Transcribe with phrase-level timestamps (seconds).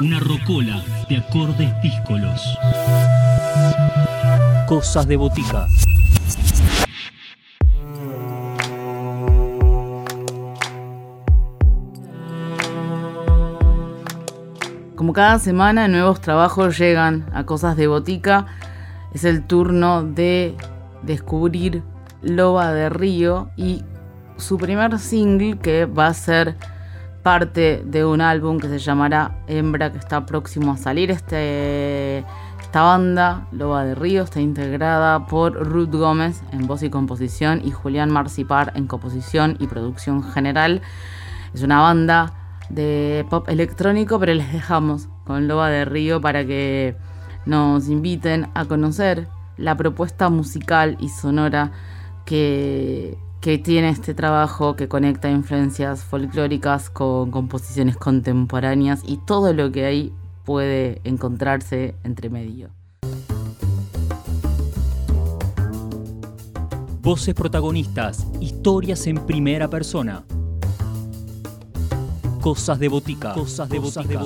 [0.00, 2.58] Una rocola de acordes díscolos.
[4.66, 5.68] Cosas de botica.
[14.96, 18.46] Como cada semana nuevos trabajos llegan a Cosas de Botica,
[19.14, 20.56] es el turno de
[21.02, 21.84] descubrir
[22.20, 23.84] Loba de Río y
[24.38, 26.56] su primer single que va a ser
[27.24, 31.10] parte de un álbum que se llamará Hembra que está próximo a salir.
[31.10, 32.18] Este,
[32.60, 37.70] esta banda, Loba de Río, está integrada por Ruth Gómez en voz y composición y
[37.70, 40.82] Julián Marcipar en composición y producción general.
[41.54, 42.34] Es una banda
[42.68, 46.94] de pop electrónico, pero les dejamos con Loba de Río para que
[47.46, 51.72] nos inviten a conocer la propuesta musical y sonora
[52.26, 59.70] que, que tiene este trabajo que conecta influencias folclóricas con composiciones contemporáneas y todo lo
[59.70, 60.14] que ahí
[60.46, 62.70] puede encontrarse entre medio.
[67.02, 70.24] Voces protagonistas, historias en primera persona.
[72.40, 73.34] Cosas de botica.
[73.34, 74.22] Cosas de botica.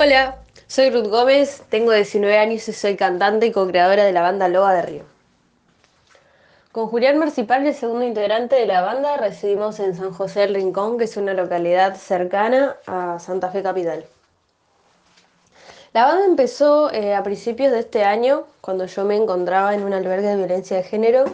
[0.00, 0.44] Hola,
[0.74, 4.74] soy Ruth Gómez, tengo 19 años y soy cantante y co-creadora de la banda Loba
[4.74, 5.02] de Río.
[6.72, 10.98] Con Julián Marcipal, el segundo integrante de la banda, residimos en San José del Rincón,
[10.98, 14.04] que es una localidad cercana a Santa Fe Capital.
[15.92, 19.92] La banda empezó eh, a principios de este año, cuando yo me encontraba en un
[19.92, 21.24] albergue de violencia de género.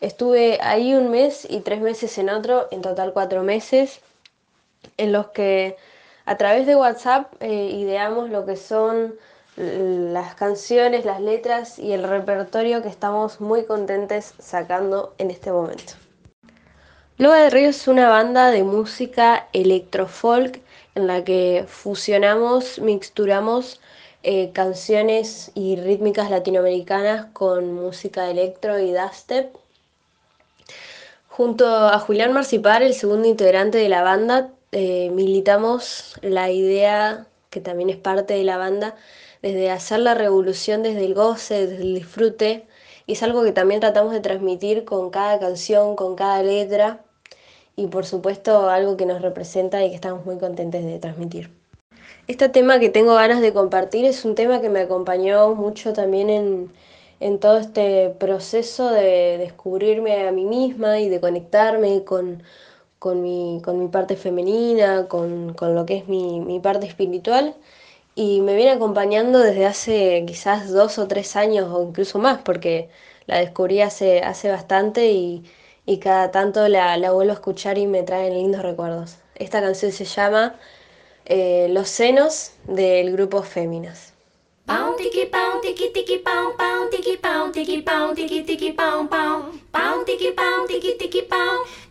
[0.00, 3.98] Estuve ahí un mes y tres meses en otro, en total cuatro meses,
[4.96, 5.76] en los que
[6.26, 9.14] a través de WhatsApp eh, ideamos lo que son
[9.56, 15.94] las canciones, las letras y el repertorio que estamos muy contentes sacando en este momento.
[17.16, 20.60] Loba de Río es una banda de música electrofolk
[20.94, 23.80] en la que fusionamos, mixturamos
[24.22, 29.56] eh, canciones y rítmicas latinoamericanas con música electro y dubstep.
[31.28, 37.62] Junto a Julián Marcipar, el segundo integrante de la banda, eh, militamos la idea, que
[37.62, 38.94] también es parte de la banda,
[39.40, 42.66] desde hacer la revolución desde el goce, desde el disfrute,
[43.06, 47.00] y es algo que también tratamos de transmitir con cada canción, con cada letra,
[47.74, 51.48] y por supuesto algo que nos representa y que estamos muy contentos de transmitir.
[52.26, 56.28] Este tema que tengo ganas de compartir es un tema que me acompañó mucho también
[56.28, 56.70] en,
[57.20, 62.42] en todo este proceso de descubrirme a mí misma y de conectarme con,
[62.98, 67.54] con mi, con mi parte femenina, con, con lo que es mi, mi, parte espiritual.
[68.14, 72.88] Y me viene acompañando desde hace quizás dos o tres años o incluso más, porque
[73.26, 75.44] la descubrí hace, hace bastante y,
[75.86, 79.18] y cada tanto la, la, vuelvo a escuchar y me traen lindos recuerdos.
[79.34, 80.56] Esta canción se llama
[81.26, 84.14] eh, Los senos del grupo Féminas.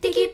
[0.05, 0.29] Tiki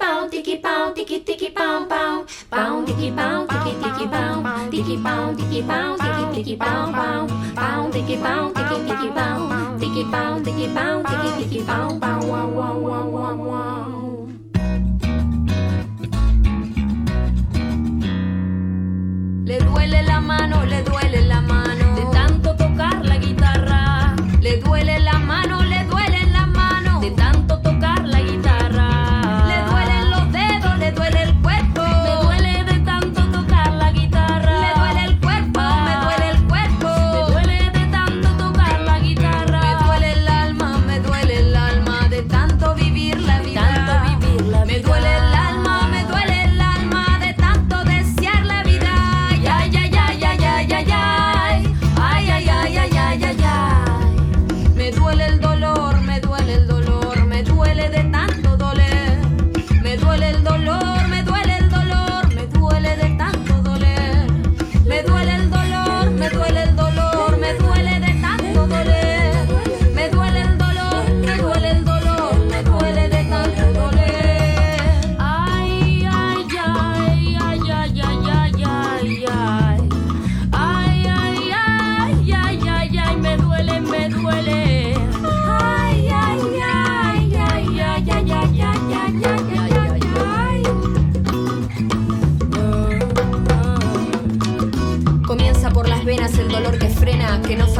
[19.43, 20.63] Le duele la mano,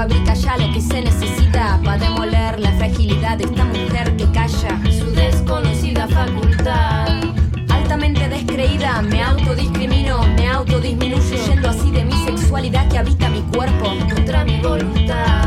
[0.02, 4.82] fabrica ya lo que se necesita para demoler la fragilidad de esta mujer que calla
[4.92, 7.08] su desconocida facultad.
[7.70, 13.94] Altamente descreída, me autodiscrimino, me autodisminuyo, yendo así de mi sexualidad que habita mi cuerpo
[14.10, 15.41] contra mi voluntad.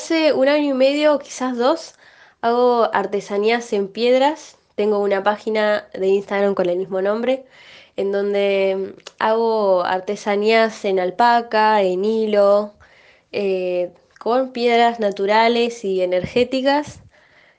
[0.00, 1.94] Hace un año y medio, quizás dos,
[2.40, 4.56] hago artesanías en piedras.
[4.74, 7.44] Tengo una página de Instagram con el mismo nombre,
[7.96, 12.72] en donde hago artesanías en alpaca, en hilo,
[13.30, 17.00] eh, con piedras naturales y energéticas.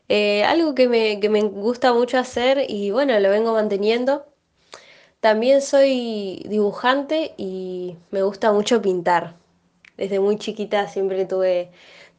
[0.09, 4.25] Eh, algo que me, que me gusta mucho hacer y bueno, lo vengo manteniendo.
[5.19, 9.35] También soy dibujante y me gusta mucho pintar.
[10.01, 11.69] Desde muy chiquita siempre tuve,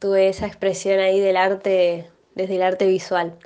[0.03, 3.37] tuve esa expresión ahí del arte, desde el arte visual.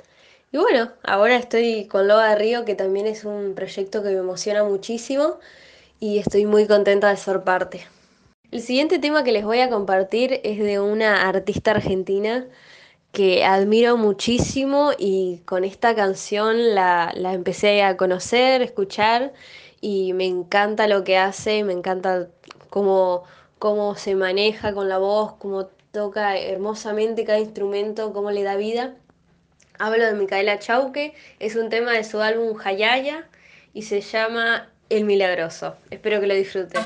[0.50, 4.16] Y bueno, ahora estoy con Loba de Río, que también es un proyecto que me
[4.16, 5.38] emociona muchísimo
[6.00, 7.86] y estoy muy contenta de ser parte.
[8.50, 12.44] El siguiente tema que les voy a compartir es de una artista argentina
[13.12, 19.32] que admiro muchísimo y con esta canción la, la empecé a conocer, escuchar
[19.80, 22.26] y me encanta lo que hace, me encanta
[22.68, 23.22] cómo,
[23.60, 28.94] cómo se maneja con la voz, cómo toca hermosamente cada instrumento, cómo le da vida.
[29.78, 33.28] Hablo de Micaela Chauque, es un tema de su álbum Hayaya
[33.72, 35.76] y se llama El Milagroso.
[35.90, 36.82] Espero que lo disfruten.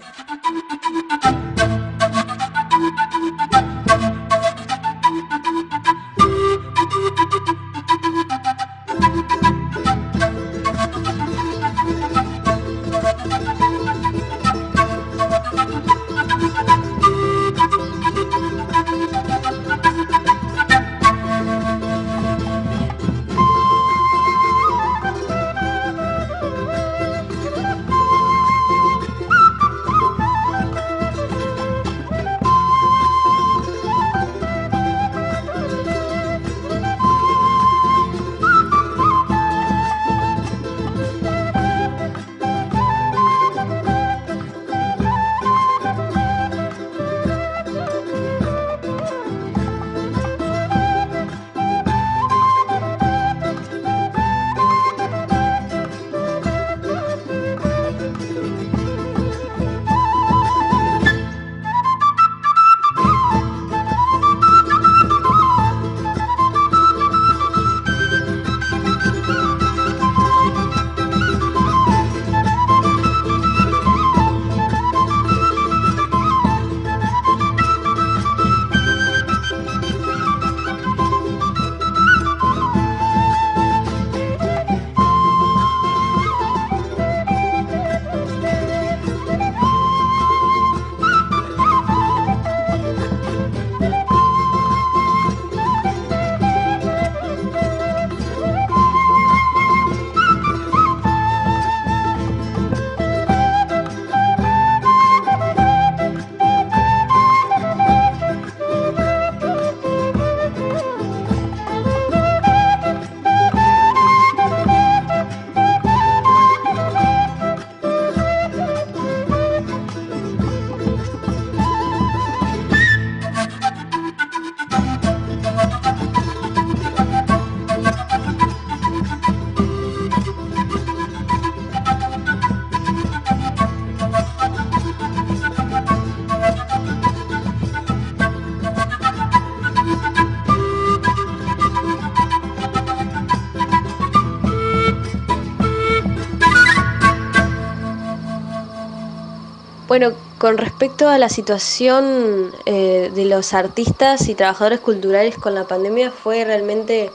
[149.92, 155.64] Bueno, con respecto a la situación eh, de los artistas y trabajadores culturales con la
[155.64, 157.10] pandemia fue realmente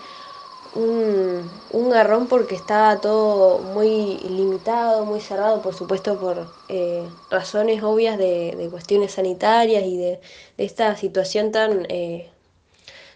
[0.75, 7.81] un, un, garrón porque estaba todo muy limitado, muy cerrado, por supuesto por eh, razones
[7.81, 10.21] obvias de, de, cuestiones sanitarias y de,
[10.59, 12.29] esta situación tan, eh,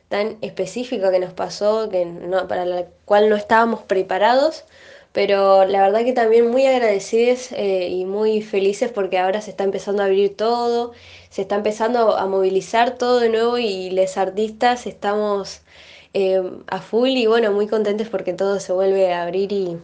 [0.10, 4.63] tan específica que nos pasó, que no, para la cual no estábamos preparados
[5.13, 9.63] pero la verdad que también muy agradecidos eh, y muy felices porque ahora se está
[9.63, 10.94] empezando a abrir todo,
[11.30, 15.62] se está empezando a movilizar todo de nuevo y los artistas estamos
[16.13, 19.77] eh, a full y bueno, muy contentos porque todo se vuelve a abrir y,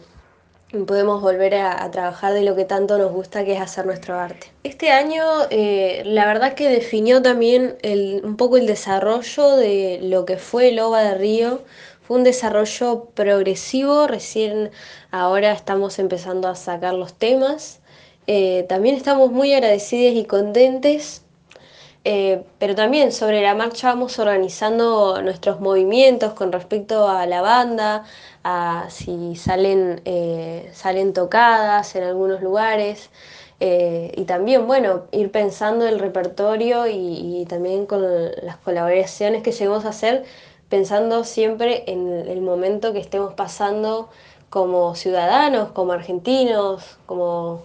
[0.86, 4.18] podemos volver a, a, trabajar de lo que tanto nos gusta que es hacer nuestro
[4.18, 4.48] arte.
[4.64, 10.26] Este año eh, la verdad que definió también el, un poco el desarrollo de lo
[10.26, 11.62] que fue el OVA de Río,
[12.08, 14.70] fue un desarrollo progresivo, recién
[15.10, 17.80] ahora estamos empezando a sacar los temas.
[18.26, 21.22] Eh, también estamos muy agradecidos y contentes,
[22.04, 28.04] eh, pero también sobre la marcha vamos organizando nuestros movimientos con respecto a la banda,
[28.42, 33.10] a si salen, eh, salen tocadas en algunos lugares.
[33.60, 38.02] Y también, bueno, ir pensando el repertorio y, también con
[38.42, 40.24] las colaboraciones que llegamos a hacer,
[40.68, 44.08] pensando siempre en el momento que estemos pasando
[44.50, 47.62] como ciudadanos, como argentinos, como,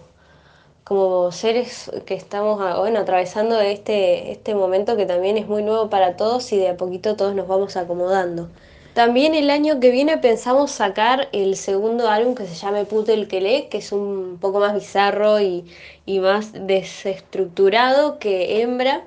[0.84, 5.90] como seres que estamos ah, bueno, atravesando este, este momento que también es muy nuevo
[5.90, 8.48] para todos y de a poquito todos nos vamos acomodando.
[8.94, 13.26] También el año que viene pensamos sacar el segundo álbum que se llama Puto el
[13.26, 15.64] que que es un poco más bizarro y,
[16.06, 19.02] y más desestructurado que Hembra.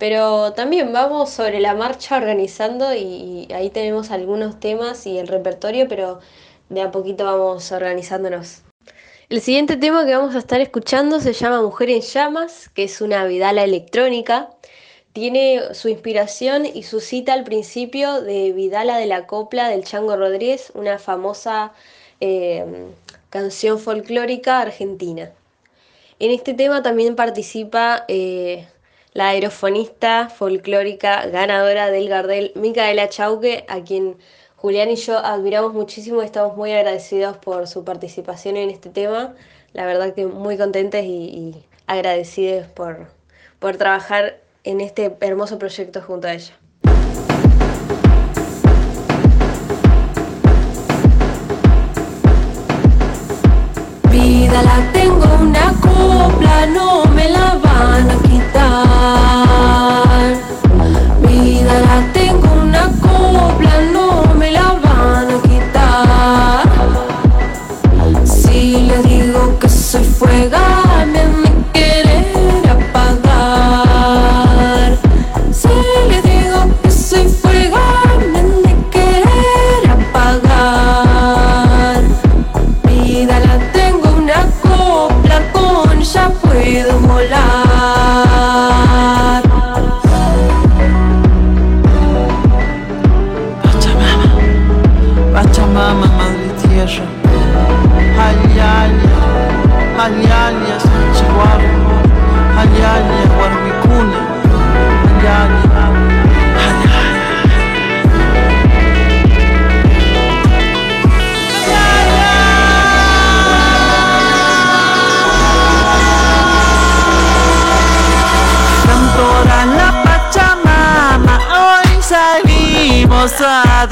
[0.00, 5.88] Pero también vamos sobre la marcha organizando y, ahí tenemos algunos temas y el repertorio,
[5.88, 6.20] pero
[6.70, 8.62] de a poquito vamos organizándonos.
[9.28, 13.02] El siguiente tema que vamos a estar escuchando se llama Mujer en Llamas, que es
[13.02, 14.48] una vidala electrónica.
[15.12, 20.16] Tiene su inspiración y su cita al principio de Vidala de la Copla del Chango
[20.16, 21.72] Rodríguez, una famosa
[22.20, 22.64] eh,
[23.28, 25.30] canción folclórica argentina.
[26.18, 28.66] En este tema también participa eh,
[29.12, 34.16] la aerofonista folclórica ganadora del Gardel, Micaela Chauque, a quien
[34.56, 39.34] Julián y yo admiramos muchísimo y estamos muy agradecidos por su participación en este tema.
[39.72, 43.08] La verdad que muy contentes y, y agradecidos por,
[43.58, 46.59] por trabajar en este hermoso proyecto junto a ella.
[54.50, 59.46] Vida la tengo una copla, no me la van a quitar.
[61.22, 66.66] Vida la tengo una copla, no me la van a quitar.
[68.24, 70.89] Si le digo que soy fuega,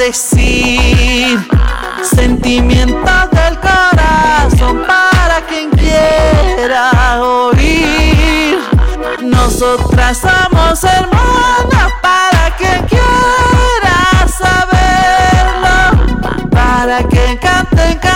[0.09, 1.39] decir
[2.03, 8.59] sentimientos del corazón para quien quiera oír.
[9.23, 15.77] Nosotras somos hermanas para quien quiera saberlo,
[16.51, 18.08] para que canten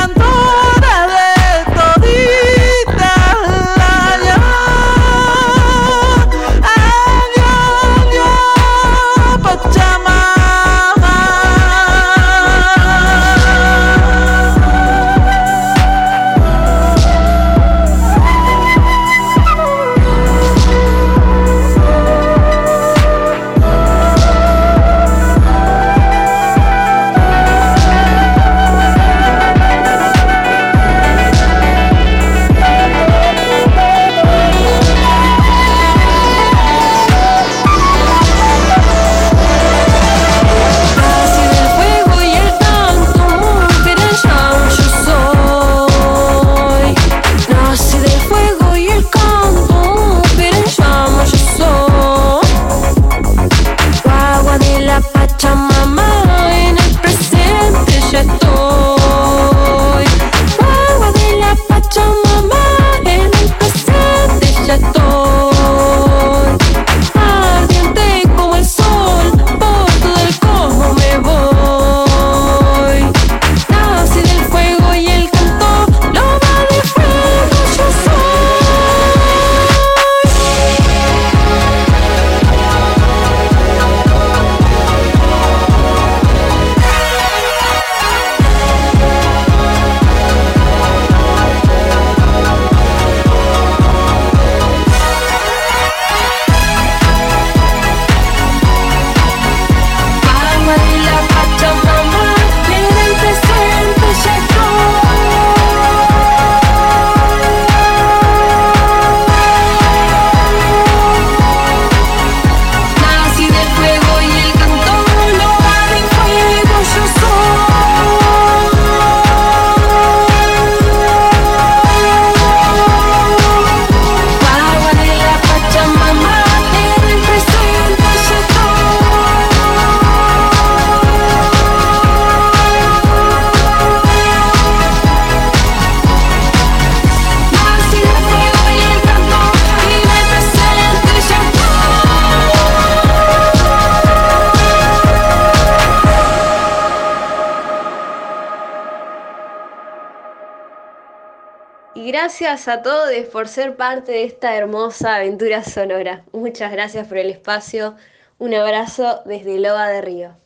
[152.04, 156.24] Gracias a todos por ser parte de esta hermosa aventura sonora.
[156.32, 157.94] Muchas gracias por el espacio.
[158.38, 160.36] Un abrazo desde Loba de Río.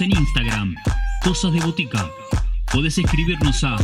[0.00, 0.74] En Instagram,
[2.98, 3.76] escribirnos a